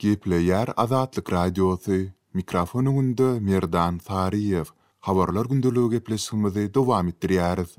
[0.00, 1.92] Gepleyer Azatlyk Radiosu
[2.34, 4.64] mikrofonunda Merdan Fariyev
[5.00, 7.76] Havarlar gündürlüğü geple sığmızı devam ettiriyariz.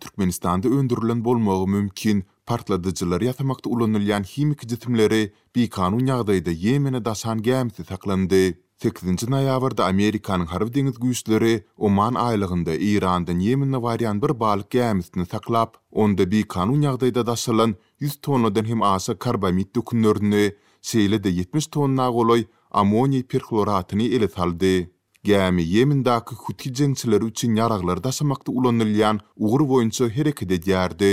[0.00, 7.84] Türkmenistan'da öndürülen bolmağı mümkin, partladıcılar yatamakta ulanılayan himik cütümleri bir kanun yağdayda Yemen'e daşan gəmsi
[7.84, 8.54] saklandı.
[8.82, 15.76] 8-nji noýabrda Amerikanyň Harp deňiz güýçleri Oman aýlygynda Irandan Yemenne varýan bir balyk gämisini saklap,
[16.02, 20.42] onda bir kanun ýagdaýda daşylan 100 tonnadan hem asa karbamit dökünlerini
[20.82, 24.88] seýle de 70 tonna goloy amoni perkloratyny ele saldy.
[25.26, 31.10] Gämi Yemindaky Huti jeňçileri üçin ýaraglarda samakda ulanylýan uğur boýunça hereket edýärdi.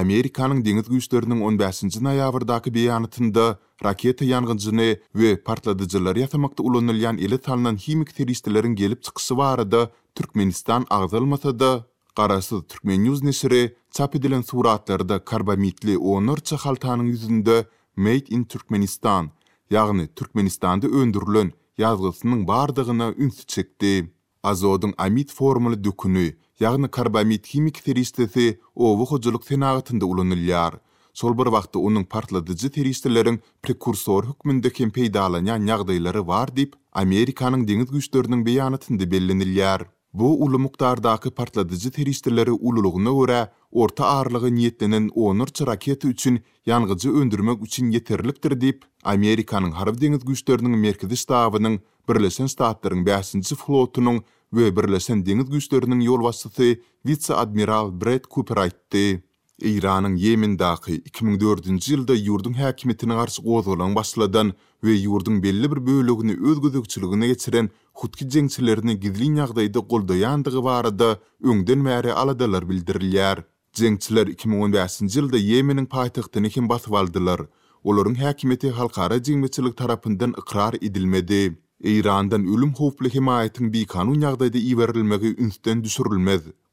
[0.00, 3.44] Amerikanyň deňiz güýçleriniň 15-nji noýabrdaky beýanatynda
[3.86, 4.88] raketa ýangyjyny
[5.18, 9.80] we partladyjylar ýatmakda ulanylýan ele talanan himik teristleriň gelip çykysy barada
[10.14, 11.70] Türkmenistan agzalmasa da,
[12.16, 17.56] garasy Türkmen News nesiri çap edilen suratlarda karbamitli onurça xaltanyň ýüzünde
[17.98, 19.26] Made in Turkmenistan,
[19.74, 21.48] ýagny Türkmenistanda öndürilen
[21.82, 24.12] ýazgysynyň bardygyna üns çekdi.
[24.46, 26.22] Azodun amid formuly dökünü,
[26.62, 30.78] ýagny karbamit kimik teristesi owu hojuluk senagatynda ulanylýar.
[31.14, 37.90] Şol bir wagtda onuň partladyjy feristeleriň prekursor hukmunda kim peýdalanýan ýagdaýlary bar diýip Amerikanyň deňiz
[37.96, 39.88] güýçleriniň beýanatynda bellenilýär.
[40.14, 47.62] Bu ulu muqtardaki partladıcı teristirleri ululuğuna göre orta ağırlığı niyetlenen onurçı raketi üçün yangıcı öndürmek
[47.62, 55.26] üçün yeterliliktir deyip Amerikanın Harif Deniz Güçlerinin Merkezi Stavının Birleşen Statların Bersinci Flotunun ve Birleşen
[55.26, 59.24] Deniz Güçlerinin Yolvasıtı Vice Admiral Brett Cooper Aytti.
[59.62, 64.52] Iranın Yemin daqi 2004-nji ýylda ýurdun häkimetine garşy gozgalan başladan
[64.84, 71.08] we ýurdun belli bir bölegini özgüdükçiligine geçiren hutki jeňçilerini gizlin ýagdaýda goldaýandygy barada
[71.42, 73.42] öňden märe aladalar bildirilýär.
[73.80, 77.40] Jeňçiler 2015-nji ýylda Yemeniň paýtagtyny kim basyp aldylar?
[77.84, 81.42] Olaryň häkimeti halkara jeňmeçilik tarapyndan ikrar edilmedi.
[81.80, 85.36] Irandan ölüm hopli himayetin bir kanun yağdaydı iyi verilmegi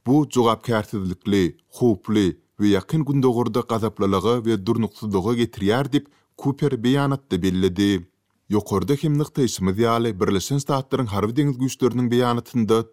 [0.08, 1.58] Bu, cogab kertizlikli,
[2.58, 6.06] we yakyn günde gurdy gazaplalygy we durnuksuzlygy getirýär dip
[6.38, 8.08] Cooper beýanatda bellidi.
[8.50, 10.60] Yokorda kimlik teşimi ziyali Birleşen
[11.06, 12.42] Harvi Deniz Güçlerinin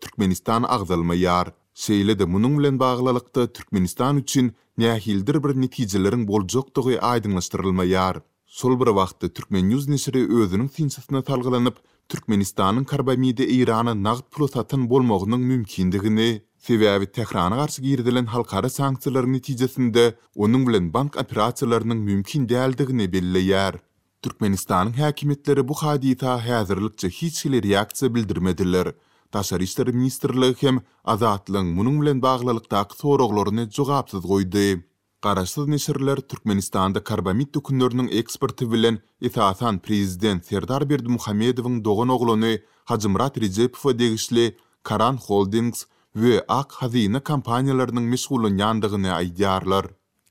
[0.00, 1.52] Türkmenistan agzalmaýar.
[1.74, 8.14] Şeýle de munun bilen bağlılıkta Türkmenistan üçin nähildir bir netijelerin boljakdygy aýdyňlaşdyrylmaýar.
[8.16, 8.20] ýar.
[8.46, 11.74] Sol bir wagtda Türkmen News nesiri özüniň finansyna talgylanyp,
[12.08, 20.02] Türkmenistanyň karbamide Irany nagt pul satyn bolmagynyň mümkindigini Sebäbi Tehrana garşy girdilen halkara sanksiýalaryň netijesinde
[20.46, 23.78] onuň bilen bank operasiýalarynyň mümkin däldigini belleýär.
[24.26, 28.92] Türkmenistanyň häkimetleri bu hadisa häzirlikçe hiç bir reaksiýa bildirmediler.
[29.32, 30.76] Taşary işler ministrligi hem
[31.14, 34.82] azatlygyň munyň bilen baglalykda soraglaryny jogapsyz goýdy.
[35.26, 43.40] Garaşsyz neşirler Türkmenistanda karbamit dökünlörünün eksperti bilen Esasan Prezident Serdar Berdi Muhammedovun doğun oğlunu Hacımrat
[43.40, 45.84] Recepova degişli Karan Holdings
[46.14, 49.86] we ak hazina kampaniyalarynyň mesgulyny ýandygyny aýdýarlar.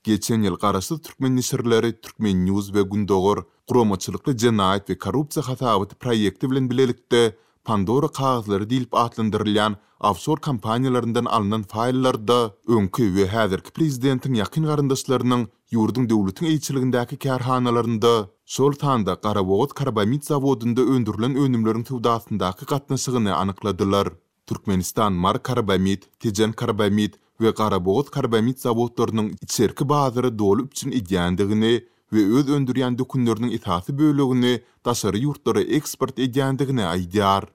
[0.06, 6.50] Geçen ýyl garaşly türkmen nişirleri türkmen news we gündogor guramçylykly jinayet we korrupsiýa hatawaty proýekti
[6.50, 14.64] bilen bilelikde Pandora kağızları dilip atlandırılan afsor kampaniyalarından alınan faillerde önkü ve hazirki prezidentin yakın
[14.66, 24.08] garındaşlarının yurdun devletin içiliğindeki karhanalarında Sultan'da Karavogut Karabamit zavodunda öndürülen önümlerin tüvdasındaki katnaşığını anıkladılar.
[24.50, 32.38] Turkmenistan Mar Karabamit, Tejan Karabamit ve Karabogot Karabamit zavodlarının içerki bazıları dolu üçün idiyandigini ve
[32.38, 37.52] öz öndüryan dökünlörünün itaati bölegini daşary yurtları eksport edýändigini aydiyar.